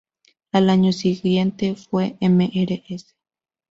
Al 0.51 0.71
año 0.71 0.93
siguiente 0.93 1.75
fue 1.75 2.17
Mrs. 2.21 3.15